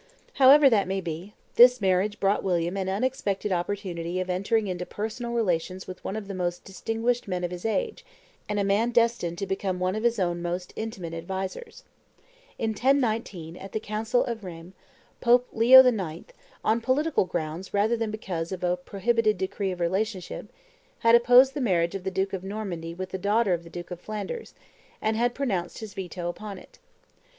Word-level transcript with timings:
However 0.33 0.67
that 0.67 0.87
may 0.87 0.99
be, 0.99 1.35
this 1.57 1.79
marriage 1.79 2.19
brought 2.19 2.43
William 2.43 2.75
an 2.75 2.89
unexpected 2.89 3.51
opportunity 3.51 4.19
of 4.19 4.31
entering 4.31 4.65
into 4.65 4.83
personal 4.83 5.31
relations 5.33 5.85
with 5.85 6.03
one 6.03 6.15
of 6.15 6.27
the 6.27 6.33
most 6.33 6.63
distinguished 6.63 7.27
men 7.27 7.43
of 7.43 7.51
his 7.51 7.65
age, 7.65 8.03
and 8.49 8.59
a 8.59 8.63
man 8.63 8.89
destined 8.89 9.37
to 9.37 9.45
become 9.45 9.79
one 9.79 9.93
of 9.95 10.01
his 10.01 10.17
own 10.17 10.41
most 10.41 10.73
intimate 10.75 11.13
advisers. 11.13 11.83
In 12.57 12.71
1019, 12.71 13.55
at 13.57 13.73
the 13.73 13.79
council 13.79 14.25
of 14.25 14.43
Rheims, 14.43 14.73
Pope 15.19 15.47
Leo 15.53 15.85
IX., 15.85 16.33
on 16.65 16.81
political 16.81 17.25
grounds 17.25 17.71
rather 17.71 17.95
than 17.95 18.09
because 18.09 18.51
of 18.51 18.63
a 18.63 18.77
prohibited 18.77 19.37
degree 19.37 19.71
of 19.71 19.79
relationship, 19.79 20.47
had 21.01 21.13
opposed 21.13 21.53
the 21.53 21.61
marriage 21.61 21.93
of 21.93 22.03
the 22.03 22.09
duke 22.09 22.33
of 22.33 22.43
Normandy 22.43 22.95
with 22.95 23.09
the 23.09 23.19
daughter 23.19 23.53
of 23.53 23.63
the 23.63 23.69
duke 23.69 23.91
of 23.91 24.01
Flanders, 24.01 24.55
and 24.99 25.15
had 25.15 25.35
pronounced 25.35 25.77
his 25.77 25.93
veto 25.93 26.27
upon 26.27 26.57
it. 26.57 26.79